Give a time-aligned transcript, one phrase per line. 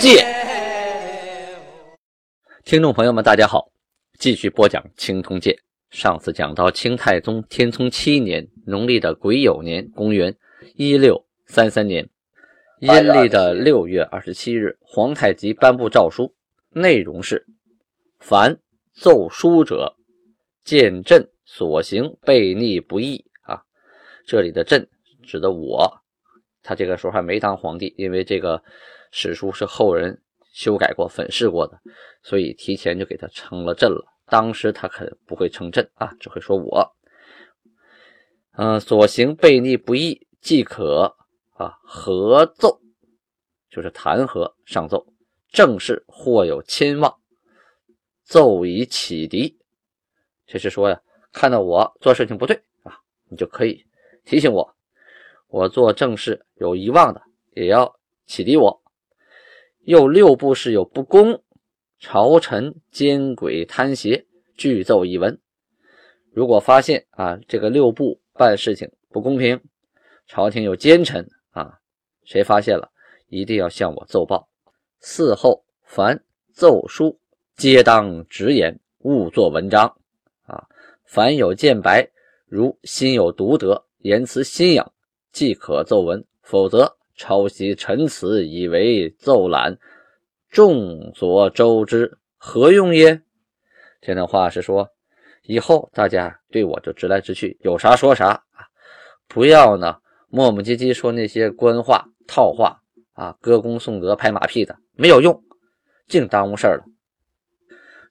[0.00, 0.16] 界》。
[2.64, 3.70] 听众朋友们，大家好，
[4.18, 5.54] 继续播讲《清通鉴》。
[5.90, 10.34] 上次讲到清太宗天聪七年农历的癸酉年，公元
[10.74, 12.08] 一六三三年，
[12.78, 16.34] 阴历的六月二十七日，皇太极颁布诏书，
[16.70, 17.44] 内容是：
[18.20, 18.58] 凡
[18.94, 19.96] 奏书者，
[20.64, 23.62] 见朕所行悖逆不义啊。
[24.24, 24.88] 这里的朕
[25.22, 26.00] 指的我，
[26.62, 28.62] 他这个时候还没当皇帝，因为这个
[29.10, 30.22] 史书是后人。
[30.52, 31.80] 修改过、粉饰过的，
[32.24, 34.04] 所以提前就给他称了朕了。
[34.26, 36.96] 当时他可不会称朕啊，只会说我。
[38.56, 41.16] 嗯，所行悖逆不义，即可
[41.52, 42.80] 啊合奏，
[43.70, 45.06] 就是弹劾上奏。
[45.52, 47.16] 正事或有亲望，
[48.24, 49.56] 奏以启迪。
[50.46, 51.00] 这是说呀，
[51.32, 52.98] 看到我做事情不对啊，
[53.30, 53.86] 你就可以
[54.24, 54.76] 提醒我。
[55.46, 57.22] 我做正事有遗忘的，
[57.54, 58.82] 也要启迪我。
[59.82, 61.42] 又六部是有不公，
[61.98, 65.40] 朝臣奸诡贪邪，具奏一文。
[66.32, 69.60] 如果发现啊，这个六部办事情不公平，
[70.26, 71.78] 朝廷有奸臣啊，
[72.24, 72.90] 谁发现了，
[73.28, 74.48] 一定要向我奏报。
[75.02, 76.22] 嗣后凡
[76.52, 77.18] 奏书，
[77.56, 79.96] 皆当直言，勿作文章
[80.42, 80.68] 啊。
[81.04, 82.08] 凡有见白，
[82.46, 84.84] 如心有独得，言辞新颖，
[85.32, 86.99] 即可奏文；否则。
[87.20, 89.76] 抄袭陈词以为奏览，
[90.48, 93.20] 众所周知，何用耶？
[94.00, 94.88] 这段话是说，
[95.42, 98.64] 以后大家对我就直来直去，有啥说啥啊，
[99.28, 99.98] 不要呢
[100.30, 102.80] 磨磨唧唧说那些官话套话
[103.12, 105.44] 啊，歌功颂德、拍马屁的，没有用，
[106.08, 106.84] 净耽误事儿了。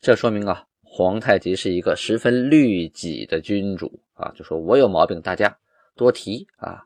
[0.02, 5.58] 这说明啊，皇太极是一个十分律己的君主啊，就说我有毛病，大家
[5.96, 6.84] 多提啊，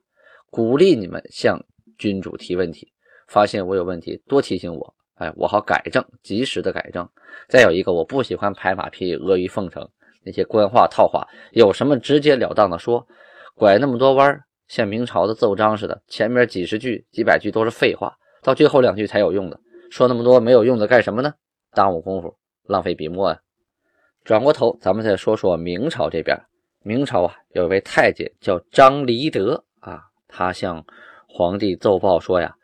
[0.50, 1.62] 鼓励你们向。
[1.98, 2.92] 君主提问题，
[3.28, 7.08] 发现我有问题，多提醒我，哎，我好改正，及时的改正。
[7.48, 9.88] 再有一个，我不喜欢拍马屁、阿谀奉承
[10.24, 13.06] 那些官话套话，有什么直截了当的说，
[13.56, 19.60] 拐那么多弯儿像明朝的奏章似的，前面几十句、几百句都是废话，到最后两句才有用的，
[19.92, 21.34] 说那么多没有用的干什么呢？
[21.72, 23.40] 耽误功夫，浪费笔墨呀。
[24.24, 26.38] 转过头，咱们再说说明朝这边，
[26.82, 30.86] 明朝啊，有一位太监叫张离德啊，他向。
[31.36, 32.56] 皇帝奏报说呀，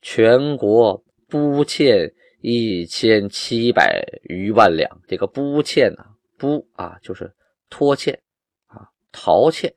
[0.00, 4.90] 全国布欠一千七百余万两。
[5.06, 6.06] 这个布欠呢，
[6.38, 7.30] 布啊就是
[7.68, 8.18] 拖欠
[8.66, 9.74] 啊，逃欠，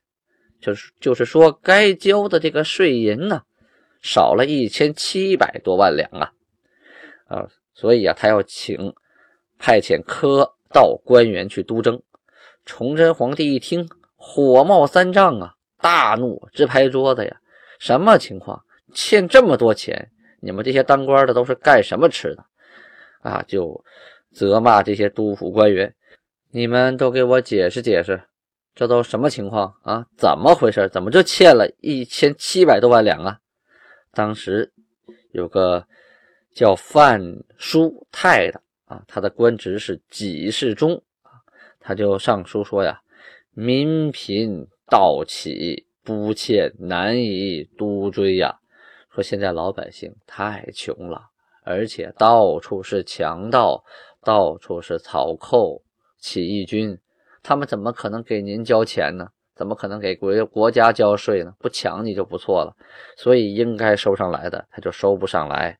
[0.61, 3.41] 就是就是说该交的这个税银呢，
[4.01, 6.31] 少了一千七百多万两啊
[7.27, 8.93] 啊，所以啊，他要请
[9.59, 12.01] 派遣科道官员去督征。
[12.63, 17.41] 崇祯皇帝一听，火冒三丈啊，大怒，直拍桌子呀。
[17.79, 18.63] 什么情况？
[18.93, 22.45] 欠这么多钱，你们这些当官的都是干什么吃的？
[23.19, 23.83] 啊，就
[24.31, 25.93] 责骂这些督府官员，
[26.51, 28.21] 你们都给我解释解释，
[28.73, 30.05] 这都什么情况啊？
[30.17, 30.87] 怎么回事？
[30.89, 33.37] 怎么就欠了一千七百多万两啊？
[34.13, 34.71] 当时
[35.31, 35.85] 有个
[36.53, 37.21] 叫范
[37.57, 41.03] 书泰的啊，他的官职是给事中，
[41.79, 43.01] 他就上书说呀
[43.51, 48.55] ：“民贫盗起。”不欠难以督追呀！
[49.13, 51.21] 说现在老百姓太穷了，
[51.65, 53.83] 而且到处是强盗，
[54.23, 55.81] 到处是草寇、
[56.17, 56.97] 起义军，
[57.43, 59.27] 他们怎么可能给您交钱呢？
[59.53, 61.53] 怎么可能给国国家交税呢？
[61.59, 62.73] 不抢你就不错了，
[63.17, 65.77] 所以应该收上来的他就收不上来。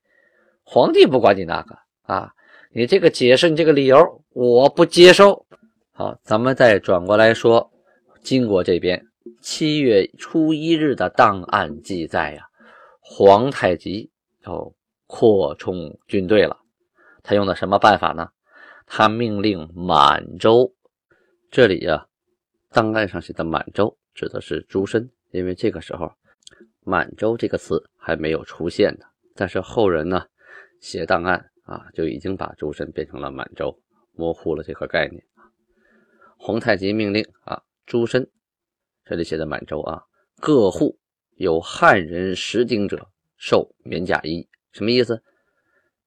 [0.62, 2.30] 皇帝不管你那个啊，
[2.70, 3.96] 你这个解释，你这个理由
[4.34, 5.46] 我不接受。
[5.92, 7.70] 好，咱们再转过来说
[8.22, 9.07] 金国这边。
[9.40, 12.48] 七月初一日的档案记载呀，
[13.00, 14.10] 皇太极
[14.44, 14.72] 要
[15.06, 16.58] 扩充军队了。
[17.22, 18.30] 他用的什么办法呢？
[18.86, 20.74] 他命令满洲。
[21.50, 22.06] 这里呀，
[22.70, 26.12] 档案上写的满洲指的是朱深，因为这个时候
[26.80, 29.06] 满洲这个词还没有出现呢。
[29.34, 30.26] 但是后人呢
[30.80, 33.78] 写档案啊，就已经把朱深变成了满洲，
[34.12, 35.22] 模糊了这个概念
[36.36, 38.30] 皇太极命令啊，朱深。
[39.08, 40.04] 这里写的满洲啊，
[40.38, 40.98] 各户
[41.36, 43.08] 有汉人识丁者，
[43.38, 44.46] 受棉甲衣。
[44.70, 45.22] 什么意思？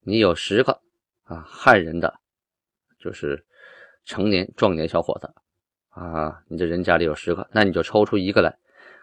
[0.01, 0.79] 你有十个
[1.23, 2.19] 啊汉人的，
[2.99, 3.43] 就是
[4.05, 5.33] 成年壮年小伙子
[5.89, 8.55] 啊，你这人家里有十个，那你就抽出一个来，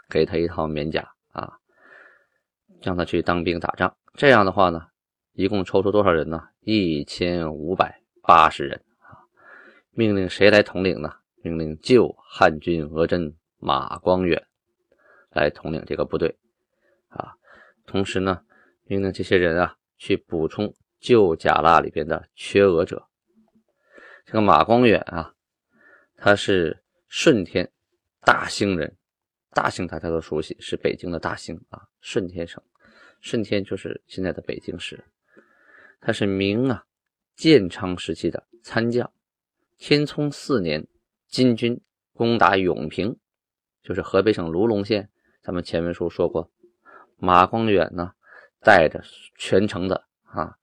[0.08, 1.58] 给他一套棉甲啊，
[2.80, 3.96] 让他去当兵打仗。
[4.14, 4.86] 这样的话呢，
[5.32, 6.40] 一共抽出多少人呢？
[6.60, 9.26] 一千五百八十人啊！
[9.90, 11.12] 命令谁来统领呢？
[11.42, 14.46] 命令旧汉军额真马光远
[15.31, 16.38] 来统领这个部队
[17.08, 17.34] 啊。
[17.87, 18.43] 同时呢，
[18.84, 23.08] 命令这些人啊去补充旧甲腊里边的缺额者。
[24.25, 25.34] 这个马光远啊，
[26.16, 27.72] 他是顺天
[28.20, 28.96] 大兴人，
[29.52, 32.62] 大兴大家都熟悉，是北京的大兴啊，顺天省，
[33.22, 35.02] 顺天就是现在的北京市。
[36.00, 36.84] 他是明啊
[37.34, 39.11] 建昌时期的参将，
[39.78, 40.87] 天聪四年，
[41.28, 41.81] 金军
[42.12, 43.19] 攻打永平，
[43.88, 45.08] 就是河北省卢龙县。
[45.40, 46.50] 咱们前面书说过，
[47.17, 48.12] 马光远呢
[48.61, 49.02] 带着
[49.38, 50.55] 全城的啊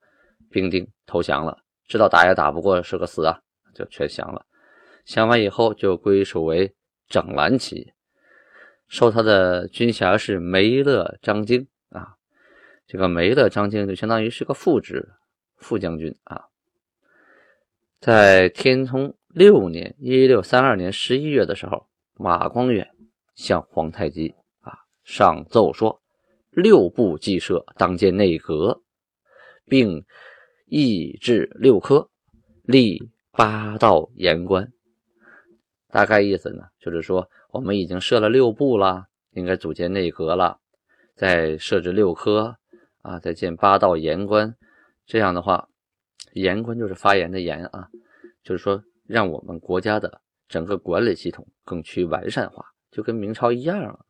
[0.51, 1.57] 兵丁投降了，
[1.87, 3.41] 知道打也打不过，是个死啊，
[3.73, 4.45] 就全降了。
[5.05, 6.71] 降完以后就归属为
[7.07, 7.93] 整蓝旗，
[8.87, 12.13] 受他的军衔是梅勒张京啊。
[12.85, 15.13] 这个梅勒张京就相当于是个副职。
[15.57, 16.45] 副将军啊，
[17.99, 22.91] 在天聪六年（一六三二年）十一月的时候，马光远
[23.35, 24.73] 向皇太极啊
[25.03, 26.01] 上奏说
[26.49, 28.81] ：“六部计设当建内阁，
[29.65, 30.03] 并
[30.65, 32.09] 议制六科，
[32.63, 34.71] 立八道言官。”
[35.89, 40.59] 大概意思呢，就是说我们已经设了六部了，应该组建内阁了，
[41.15, 42.57] 再设置六科
[43.01, 44.55] 啊，再建八道言官。
[45.05, 45.69] 这样的话，
[46.33, 47.87] 言官就是发言的言啊，
[48.43, 52.65] 就是说让我们国家的整个管理系统更趋完善化，
[52.95, 54.05] 就跟明朝一样了。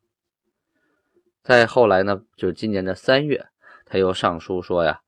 [1.42, 3.44] 再后来呢，就是今年的三月，
[3.84, 5.00] 他又上书说呀，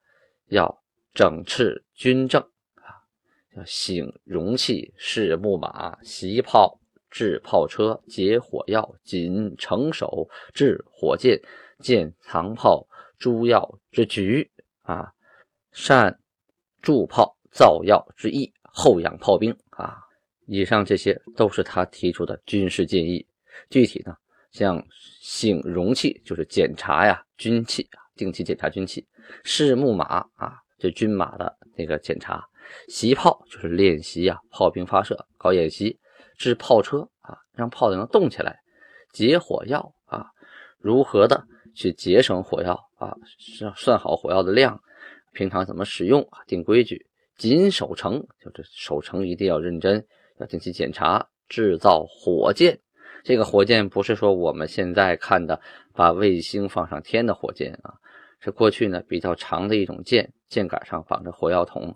[0.49, 0.83] 要
[1.15, 2.43] 整治军政
[2.75, 3.07] 啊，
[3.55, 11.41] 要醒容器、试木马、习炮、制炮车、解火药、谨成手、制火箭、
[11.79, 12.85] 建藏炮、
[13.17, 14.51] 诸药之局
[14.83, 15.13] 啊。
[15.71, 16.19] 善
[16.83, 19.99] 铸炮造药之意，后养炮兵啊！
[20.47, 23.25] 以上这些都是他提出的军事建议。
[23.71, 24.15] 具体呢，
[24.51, 24.85] 像
[25.21, 29.03] 醒容器就是检查呀军器啊，定期检查军器；
[29.45, 30.05] 试木马
[30.37, 32.41] 啊，这军马的那个检查；
[32.89, 35.99] 习炮就是练习呀炮兵发射搞演习；
[36.37, 38.53] 制炮车啊，让炮能动起来；
[39.13, 40.27] 解火药啊，
[40.79, 41.45] 如何的
[41.75, 43.15] 去节省火药啊，
[43.59, 44.81] 算算好火药的量。
[45.35, 46.41] 平常怎么使用啊？
[46.47, 47.07] 定规矩，
[47.37, 50.05] 谨守城，就是守城一定要认真，
[50.41, 51.29] 要定期检查。
[51.49, 52.79] 制造火箭，
[53.25, 55.61] 这个火箭不是说我们现在看的
[55.95, 57.95] 把卫星放上天的火箭啊，
[58.41, 61.95] 是过去呢比较长的一种箭，箭杆上绑着火药桶，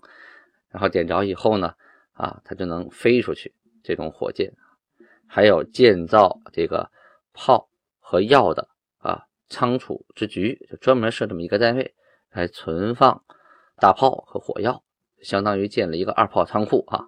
[0.71, 1.75] 然后点着以后呢，
[2.13, 3.55] 啊，它就能飞出去。
[3.83, 4.53] 这种火箭，
[5.27, 6.91] 还有建造这个
[7.33, 7.69] 炮
[7.99, 8.69] 和药的
[8.99, 11.95] 啊仓储之局，就专门设这么一个单位。
[12.31, 13.23] 来存放
[13.77, 14.83] 大炮和火药，
[15.21, 17.05] 相当于建了一个二炮仓库啊。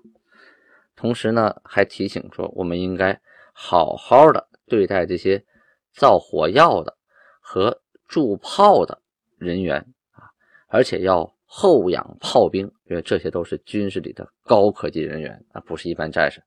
[0.94, 3.18] 同时呢，还提醒说，我们应该
[3.54, 5.42] 好好的对待这些
[5.94, 6.94] 造火药的
[7.40, 9.00] 和铸炮的
[9.38, 9.78] 人员
[10.12, 10.28] 啊，
[10.68, 16.42] 而且要厚养炮兵，因为这些都是军事里的高科技人员啊，不是一般战士。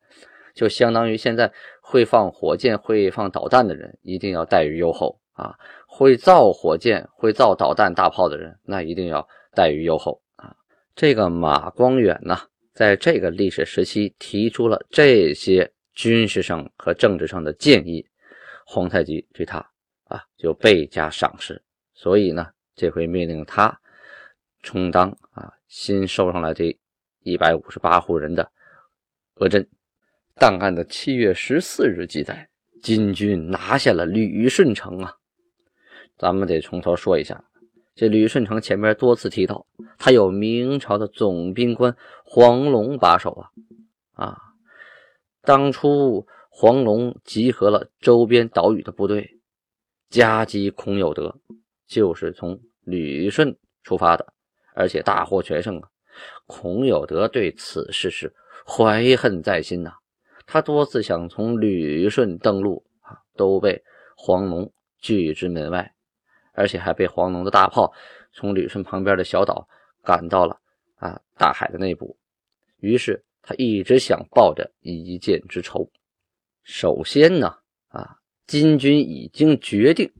[0.54, 5.20] 就相当于现在会放火箭、会放导弹的人，一定要待遇优厚。
[5.38, 5.56] 啊，
[5.88, 10.56] 会造火箭、会造导弹、大炮的人，那一定要待遇优厚啊！
[10.96, 12.36] 这个马光远呢，
[12.74, 18.06] 在这个历史时期提出了这些军事上和政治上的建议，
[18.68, 19.58] 皇太极对他
[20.04, 21.60] 啊就倍加赏识，
[21.96, 23.76] 所以呢，这回命令他
[24.62, 26.78] 充当啊新收上来这
[27.24, 28.48] 一百五十八户人的
[29.38, 29.68] 额真。
[30.36, 32.48] 档案的七月十四日记载，
[32.80, 35.16] 金军拿下了旅顺城啊。
[36.16, 37.44] 咱们得从头说一下，
[37.96, 39.66] 这旅顺城前面多次提到，
[39.98, 43.50] 他有明朝的总兵官黄龙把守啊
[44.14, 44.47] 啊！
[45.48, 49.40] 当初黄龙集合了周边岛屿的部队，
[50.10, 51.40] 夹击孔有德，
[51.88, 54.34] 就是从旅顺出发的，
[54.76, 55.88] 而且大获全胜啊！
[56.48, 58.36] 孔有德对此事是
[58.66, 59.94] 怀恨在心呐，
[60.46, 63.82] 他多次想从旅顺登陆啊，都被
[64.18, 65.94] 黄龙拒之门外。
[66.52, 67.94] 而且还被黄龙的大炮
[68.34, 69.66] 从旅顺旁边的小岛
[70.04, 70.60] 赶到了
[70.96, 72.18] 啊大海的内部，
[72.80, 75.90] 于是他一直想抱着一箭之仇。
[76.64, 77.48] 首先呢，
[77.88, 80.12] 啊，金军已经决定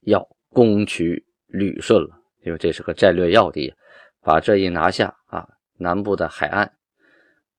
[0.00, 3.72] 要攻取旅顺了，因为这是个战略要地，
[4.20, 6.72] 把这一拿下啊，南部的海岸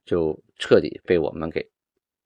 [0.03, 1.65] 就彻底被我们给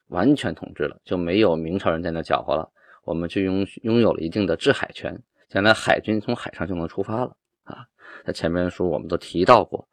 [0.07, 2.67] 完全统治了，就没有明朝人在那搅和了，
[3.03, 5.15] 我们就拥拥有了一定的制海权，
[5.49, 7.85] 将来海军从海上就能出发了啊。
[8.25, 9.87] 在前面书我们都提到过，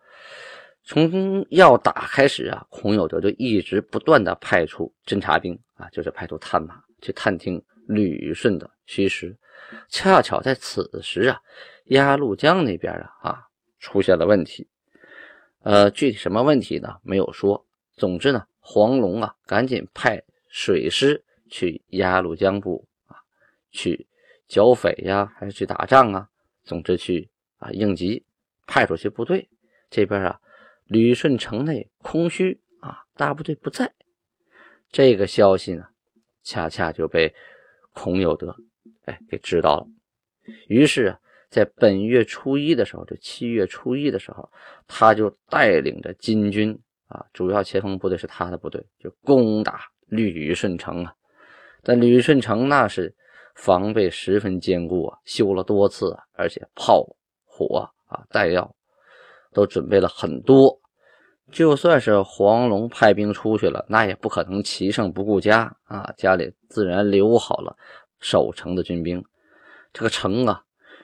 [0.85, 9.35] 从要打开始啊，孔有德就一直不断的派出侦察兵啊，就是派出探马去探听旅顺的虚实。
[9.89, 11.41] 恰巧在此时啊，
[11.87, 13.43] 鸭绿江那边啊啊
[13.79, 14.69] 出现了问题，
[15.63, 16.97] 呃，具体什么问题呢？
[17.03, 17.65] 没有说。
[17.97, 23.17] 总之呢，黄龙啊，赶紧派水师去鸭绿江部啊，
[23.71, 24.07] 去
[24.49, 26.29] 剿匪呀，还是去打仗啊？
[26.65, 28.23] 总之去啊应急，
[28.67, 29.49] 派出去部队。
[29.91, 30.41] 这边啊，
[30.87, 33.93] 旅顺城内空虚啊，大部队不在。
[34.91, 35.87] 这个消息呢，
[36.43, 37.35] 恰恰就被
[37.93, 38.55] 孔有德。
[39.07, 39.87] 哎，给知道了。
[40.69, 41.19] 于是啊，
[41.51, 44.51] 在本月初一的时候，就七月初一的时候，
[44.87, 51.15] 他就带领着金军啊，主要前锋部队是他的部队，就攻打旅顺城啊。
[51.83, 53.15] 但旅顺城那是
[53.55, 57.07] 防备十分坚固啊，修了多次，而且炮
[57.45, 58.75] 火啊、弹药
[59.55, 60.79] 都准备了很多。
[61.53, 67.77] 就算是黄龙派兵出去了，那也不可能骑胜不顾家啊，家里自然留好了。
[68.19, 69.23] 守城的军兵，
[69.93, 70.63] 这个城啊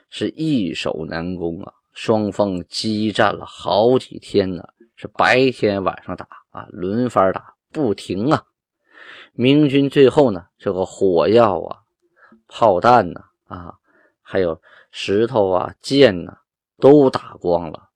[0.09, 4.63] 是易守难攻啊，双方激战了好几天呢，
[4.95, 8.43] 是白天晚上打啊，轮番打不停啊。
[9.33, 11.77] 明军最后呢，这个火药啊、
[12.47, 13.75] 炮弹呢啊，
[14.23, 16.35] 还有石头啊、剑呢，
[16.79, 17.90] 都打光了。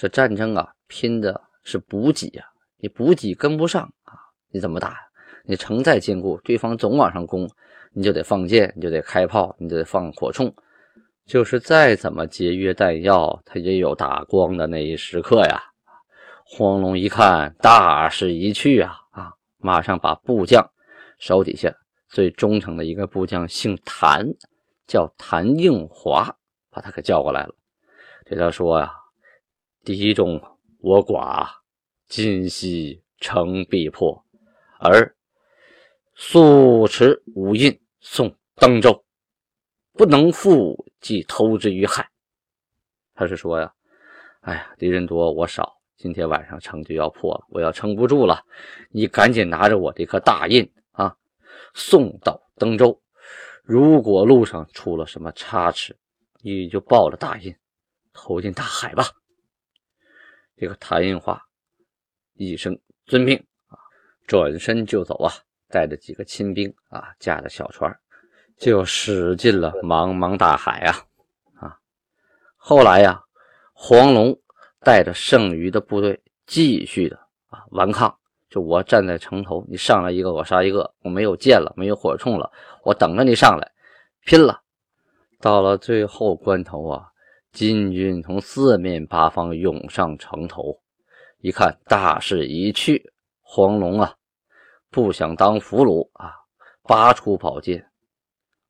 [0.00, 2.46] 这战争啊，拼的是补给啊，
[2.78, 4.16] 你补给跟不上啊，
[4.48, 4.96] 你怎么打呀？
[5.44, 7.46] 你城再坚固，对方总往上攻。
[7.92, 10.54] 你就得放箭，你就得开炮，你就得放火铳，
[11.26, 15.60] 就是再怎么节约弹药，它也有打光的那一时刻呀。
[16.46, 20.66] 黄龙一看大势已去啊啊，马上把部将
[21.18, 21.70] 手底下
[22.08, 24.26] 最忠诚的一个部将，姓谭，
[24.86, 26.34] 叫谭应华，
[26.70, 27.54] 把他给叫过来了，
[28.24, 28.94] 对他说呀
[29.84, 30.40] ：“敌众
[30.78, 31.48] 我寡，
[32.08, 34.24] 今夕城必破，
[34.78, 35.14] 而。”
[36.22, 39.06] 速持五印送登州，
[39.94, 42.10] 不能复，即投之于海。
[43.14, 43.72] 他是说呀，
[44.42, 48.44] 哎呀，敌人多我少，今天晚上城就要破了，我要撑不住了。
[48.90, 51.16] 你赶紧拿着我这颗大印啊，
[51.72, 53.00] 送到登州。
[53.62, 55.96] 如果路上出了什么差池，
[56.42, 57.56] 你就抱着大印
[58.12, 59.04] 投进大海吧。
[60.60, 61.40] 这个谭应华
[62.34, 63.34] 一声遵命
[63.68, 63.78] 啊，
[64.26, 65.32] 转身就走啊。
[65.70, 67.90] 带着几个亲兵啊，驾着小船，
[68.58, 70.92] 就驶进了茫茫大海啊
[71.60, 71.78] 啊！
[72.56, 73.22] 后来呀，
[73.72, 74.38] 黄龙
[74.80, 77.16] 带着剩余的部队继续的
[77.48, 78.14] 啊顽抗。
[78.50, 80.92] 就我站在城头，你上来一个，我杀一个。
[81.02, 82.50] 我没有箭了，没有火铳了，
[82.82, 83.72] 我等着你上来
[84.26, 84.60] 拼了。
[85.38, 87.09] 到了最后关头啊，
[87.52, 90.80] 金军从四面八方涌上城头，
[91.38, 94.14] 一看大势已去，黄龙啊！
[94.88, 96.32] 不想当俘虏啊！
[96.82, 97.90] 拔出宝剑，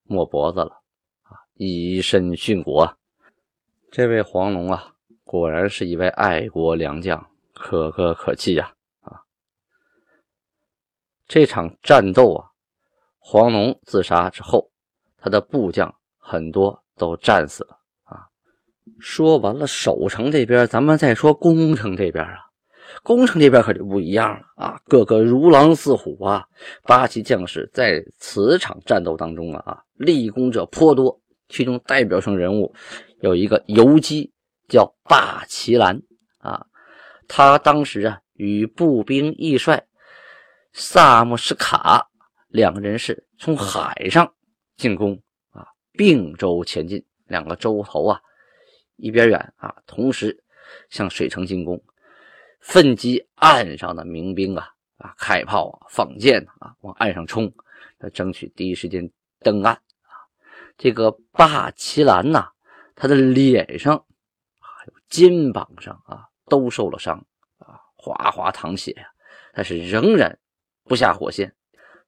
[0.05, 0.83] 抹脖子了
[1.25, 1.37] 啊！
[1.55, 2.97] 以身殉国。
[3.91, 4.95] 这位黄龙啊，
[5.25, 8.73] 果然是一位爱国良将，可歌可泣呀！
[9.03, 9.23] 啊，
[11.29, 12.51] 这场战斗啊，
[13.19, 14.71] 黄龙自杀之后，
[15.19, 17.80] 他的部将很多都战死了。
[18.99, 22.39] 说完了守城这边，咱们再说攻城这边啊。
[23.03, 26.45] 攻城这边可就不一样了啊，个个如狼似虎啊！
[26.83, 31.19] 八旗将士在此场战斗当中啊，立功者颇多。
[31.49, 32.73] 其中代表性人物
[33.21, 34.33] 有一个游击，
[34.69, 36.01] 叫霸旗兰
[36.39, 36.67] 啊。
[37.27, 39.83] 他当时啊与步兵义帅
[40.73, 42.09] 萨姆什卡
[42.49, 44.31] 两个人是从海上
[44.77, 45.21] 进攻
[45.51, 48.21] 啊，并州前进，两个州头啊
[49.01, 50.43] 一边远啊，同时
[50.89, 51.83] 向水城进攻。
[52.61, 57.51] 奋击岸上的民兵啊啊，开炮啊，放箭啊，往岸上冲，
[58.13, 60.13] 争取第一时间登岸啊。
[60.77, 62.51] 这个霸奇兰呐，
[62.95, 64.05] 他的脸上
[64.61, 67.17] 还有肩膀上啊，都受了伤
[67.59, 69.07] 啊，哗哗淌血呀，
[69.55, 70.39] 但是仍然
[70.85, 71.55] 不下火线，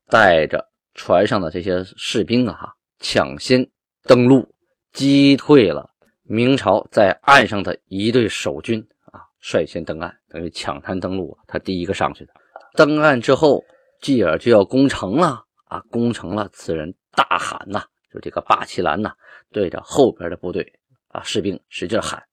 [0.09, 3.67] 带着船上的这些士兵啊，抢先
[4.03, 4.55] 登陆，
[4.93, 5.92] 击退了
[6.33, 9.21] 明朝在岸上的一队守军啊。
[9.39, 12.33] 率先登岸，等于抢滩登陆他第一个上去的。
[12.73, 13.63] 登岸之后，
[14.01, 15.81] 继而就要攻城了啊！
[15.91, 19.13] 攻城了，此人大喊呐，就这个霸气兰呐，
[19.51, 20.73] 对着后边的部队
[21.09, 22.25] 啊士兵使劲喊，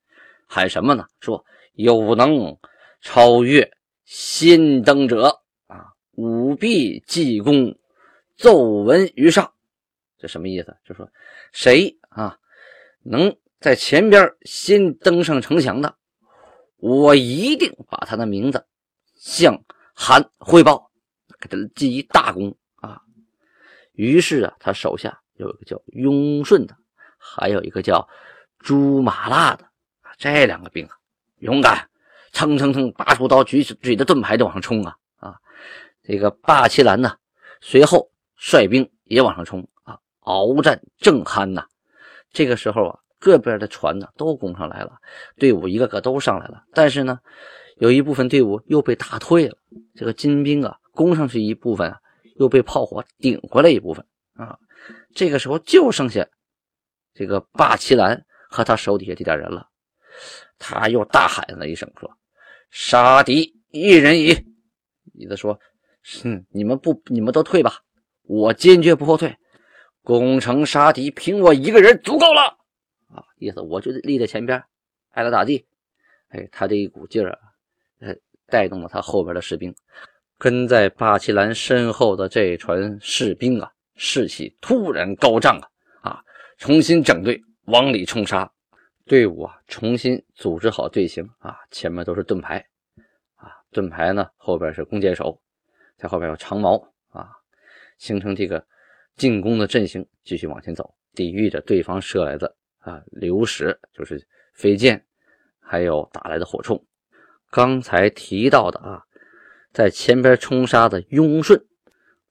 [0.47, 1.05] 喊什么呢？
[1.19, 2.57] 说有能
[3.01, 3.69] 超越
[4.05, 7.77] 先登者啊，吾必济功，
[8.37, 9.51] 奏闻于上。
[10.17, 10.73] 这什么意思？
[10.85, 11.11] 就说
[11.51, 12.37] 谁啊
[13.03, 15.95] 能在前边先登上城墙的，
[16.77, 18.65] 我一定把他的名字
[19.15, 19.61] 向
[19.93, 20.89] 韩汇报，
[21.39, 23.01] 给他记一大功啊。
[23.91, 26.75] 于是啊，他手下有一个叫雍顺的，
[27.17, 28.07] 还有一个叫
[28.59, 29.65] 朱麻辣的
[30.17, 30.95] 这两个兵啊，
[31.39, 31.89] 勇敢，
[32.31, 35.35] 蹭蹭蹭，拔出刀，举起举着盾牌就往上冲啊啊！
[36.01, 37.17] 这个霸气兰呢，
[37.59, 39.99] 随后率兵也往上冲啊。
[40.21, 41.65] 鏖战正酣呐，
[42.31, 44.93] 这个时候啊，各边的船呢都攻上来了，
[45.37, 46.63] 队伍一个个都上来了。
[46.73, 47.19] 但是呢，
[47.77, 49.57] 有一部分队伍又被打退了。
[49.95, 51.99] 这个金兵啊，攻上去一部分啊，
[52.37, 54.57] 又被炮火顶回来一部分啊。
[55.13, 56.25] 这个时候就剩下
[57.13, 59.67] 这个霸齐兰和他手底下这点人了。
[60.57, 62.09] 他又大喊了一声说
[62.71, 64.45] ：“杀敌一人矣！”
[65.13, 65.59] 意思说
[66.23, 67.79] ：“哼，你们不，你们都退吧，
[68.23, 69.35] 我坚决不后退。”
[70.01, 72.57] 攻城杀敌，凭我一个人足够了！
[73.39, 74.63] 意思我就立在前边，
[75.09, 75.65] 爱咋咋地。
[76.27, 77.39] 哎，他这一股劲儿啊，
[78.01, 78.15] 呃，
[78.45, 79.73] 带动了他后边的士兵，
[80.37, 85.57] 跟在巴奇兰身后的这船士兵啊，士气突然高涨
[86.01, 86.11] 啊！
[86.11, 86.23] 啊，
[86.57, 88.51] 重新整队往里冲杀，
[89.05, 92.63] 队伍啊，重新组织好队形啊，前面都是盾牌
[93.35, 95.41] 啊，盾牌呢后边是弓箭手，
[95.97, 96.77] 在后边有长矛
[97.09, 97.29] 啊，
[97.97, 98.63] 形成这个。
[99.15, 105.05] 进攻的阵型继续往前走，抵御着对方射来的啊流矢，就是飞剑，
[105.59, 106.81] 还有打来的火铳。
[107.51, 109.03] 刚才提到的啊，
[109.71, 111.63] 在前边冲杀的雍顺，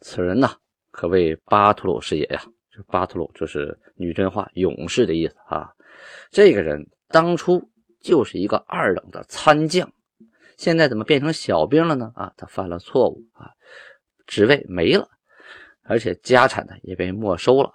[0.00, 0.56] 此人呢
[0.90, 2.42] 可谓巴图鲁是也呀。
[2.70, 5.72] 这巴图鲁就是女真话勇士的意思啊。
[6.30, 7.68] 这个人当初
[8.00, 9.92] 就是一个二等的参将，
[10.56, 12.12] 现在怎么变成小兵了呢？
[12.14, 13.50] 啊，他犯了错误啊，
[14.26, 15.08] 职位没了。
[15.82, 17.72] 而且家产呢也被没收了，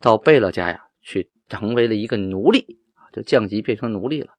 [0.00, 4.34] 到贝勒家呀去成为了一个奴隶啊，就降级变成奴隶了。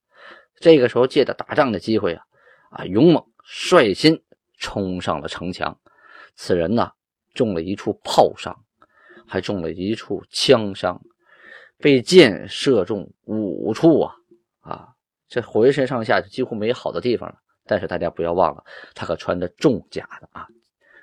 [0.60, 2.24] 这个时候借着打仗的机会啊，
[2.72, 4.20] 啊勇猛率先
[4.58, 5.80] 冲上了城墙。
[6.36, 6.92] 此人呢
[7.34, 8.56] 中了一处炮伤，
[9.28, 11.02] 还中了一处枪伤，
[11.78, 14.16] 被箭射中五处啊
[14.62, 14.88] 啊，
[15.28, 17.36] 这浑身上下就几乎没好的地方了。
[17.66, 18.64] 但是大家不要忘了，
[18.96, 20.48] 他可穿着重甲的啊。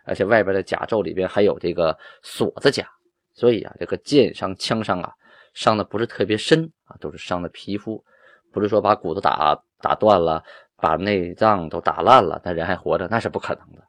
[0.06, 2.88] 而且外边的甲胄里边还有这个锁子甲，
[3.32, 5.12] 所以啊，这个箭伤、枪伤啊，
[5.54, 8.04] 伤的不是特别深啊，都是伤的皮肤，
[8.52, 10.44] 不是说把骨头打打断了，
[10.76, 13.82] 把内脏都打烂了，那人还活着，那是不可能的。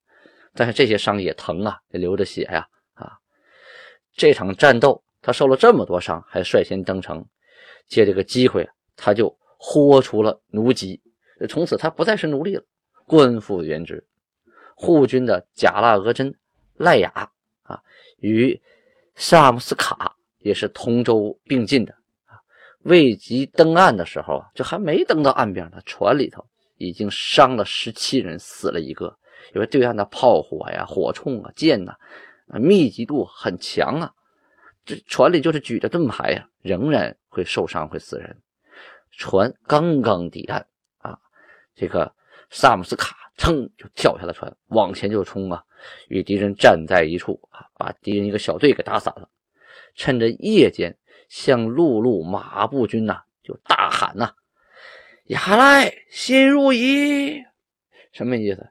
[0.53, 3.19] 但是这些伤也疼啊，也流着血呀啊！
[4.15, 7.25] 这场战斗他受了这么多伤，还率先登城，
[7.87, 11.01] 借这个机会，他就豁出了奴籍，
[11.49, 12.63] 从此他不再是奴隶了，
[13.05, 14.07] 官复原职。
[14.75, 16.37] 护军的贾拉额真、
[16.75, 17.31] 赖雅
[17.63, 17.81] 啊，
[18.17, 18.61] 与
[19.15, 21.91] 萨姆斯卡也是同舟并进的
[22.25, 22.37] 啊。
[22.83, 26.45] 未及登岸的时候啊，就还没登到岸边呢，船里头
[26.77, 29.17] 已经伤了十七人，死了一个。
[29.53, 31.93] 因为对岸的炮火呀、火铳啊、箭呐，
[32.59, 34.11] 密集度很强啊。
[34.85, 38.37] 这船里就是举着盾牌呀，仍然会受伤、会死人。
[39.11, 40.65] 船刚刚抵岸
[40.99, 41.17] 啊，
[41.75, 42.13] 这个
[42.51, 43.17] 萨姆斯卡。
[43.37, 45.61] 噌就跳下了船，往前就冲啊！
[46.07, 49.27] 与敌人站在一处啊，把敌人一个小队给打散了。
[49.95, 50.97] 趁着夜间，
[51.29, 54.31] 向陆路马步军呐就大喊呐
[55.27, 57.41] ：“亚来，新入矣！”
[58.13, 58.67] 什么意思？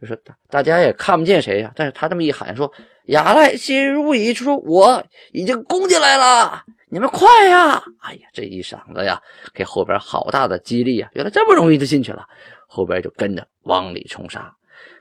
[0.00, 2.70] 就是大大家也看不见谁呀，但是他这么一喊说
[3.08, 7.82] ：“亚来，新入矣！”就说我已经攻进来了，你们快呀！
[8.00, 9.20] 哎呀，这一嗓子呀，
[9.54, 11.08] 给后边好大的激励啊！
[11.14, 12.26] 原来这么容易就进去了。
[12.68, 14.54] 后边就跟着往里冲杀，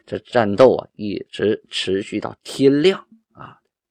[0.06, 3.06] 这战斗啊一直持续到天亮，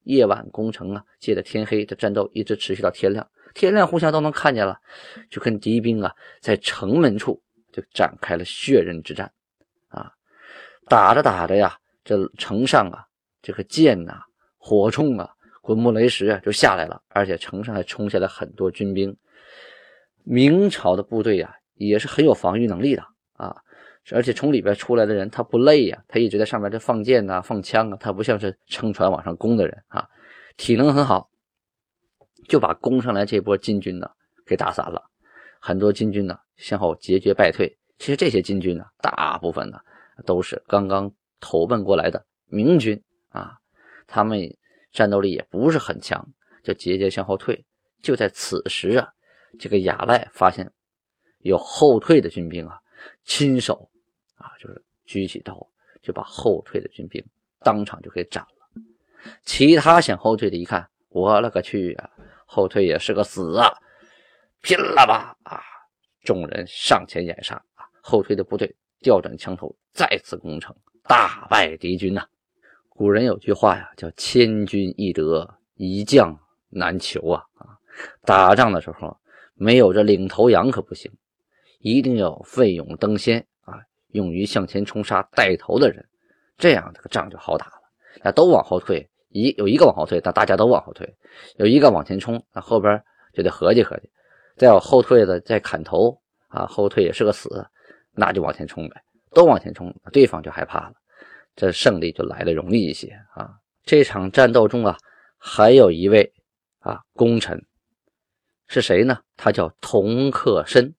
[0.05, 3.27] 夜晚攻城啊，借着天黑，这战斗一直持续到天亮。
[3.53, 4.79] 天亮互相都能看见了，
[5.29, 7.41] 就跟敌兵啊在城门处
[7.71, 9.31] 就展开了血刃之战
[9.87, 10.11] 啊，
[10.87, 13.05] 打着打着呀，这城上啊
[13.41, 14.21] 这个箭呐、
[14.57, 15.29] 火铳啊、
[15.61, 19.15] 滚木雷石啊就下来了，而且城上还冲下来很多军兵。
[20.23, 23.03] 明朝的部队啊也是很有防御能力的。
[24.11, 30.07] 而且从里边出来的人，他不累呀，他一直在上面这放箭呐、放枪啊，他不像是撑船往上攻的人啊，
[30.57, 31.29] 体能很好，
[32.47, 34.07] 就把攻上来这波金军呢
[34.45, 35.01] 给打散了，
[35.59, 37.75] 很多金军呢向后节节败退。
[37.97, 39.79] 其实这些金军呢，大部分呢
[40.23, 43.57] 都是刚刚投奔过来的明军啊，
[44.05, 44.39] 他们
[44.91, 46.23] 战斗力也不是很强，
[46.63, 47.65] 就节节向后退。
[48.03, 49.07] 就在此时啊，
[49.57, 50.71] 这个亚赖发现
[51.39, 52.79] 有后退的军兵啊。
[53.23, 53.87] 亲手
[54.45, 55.67] 啊，就是举起刀
[56.01, 57.23] 就把后退的军兵
[57.61, 58.81] 当场就给斩了。
[59.43, 62.09] 其他想后退的，一看，我勒个去啊！
[62.45, 63.67] 后退也是个死啊！
[64.61, 65.35] 拼了吧！
[65.43, 65.61] 啊！
[66.23, 67.89] 众人上前掩杀啊！
[68.01, 72.27] 后退的部队调转枪头，再次攻城，大败敌军呐！
[72.89, 77.43] 古人有句话呀，叫“千军易得，一将难求”啊！
[77.55, 77.77] 啊，
[78.21, 79.17] 打仗的时候
[79.55, 81.11] 没有这领头羊可不行，
[81.79, 83.47] 一定要奋勇登先，
[84.09, 86.05] 勇于向前冲杀带头的人，
[86.57, 87.73] 这样这个仗就好打了。
[88.23, 89.09] 那都往后退。
[89.29, 91.05] 一有一个往后退，那大家都往后退；
[91.57, 94.09] 有一个往前冲，那后边就得合计合计。
[94.55, 97.67] 再有后退的再砍头啊，后退也是个死，
[98.13, 100.93] 那就往前冲呗，都往前冲，对方就害怕了，
[101.53, 103.51] 这胜利就来的容易一些啊。
[103.83, 104.95] 这场战斗中啊，
[105.37, 106.31] 还有一位
[106.79, 107.61] 啊功臣
[108.67, 109.19] 是谁呢？
[109.35, 110.95] 他叫童克申，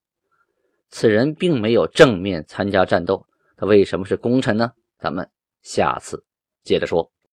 [0.98, 3.26] 此人并没有正面参加战斗，
[3.58, 4.72] 他为什么是功臣呢？
[4.98, 5.28] 咱们
[5.60, 6.24] 下次
[6.64, 7.12] 接着说。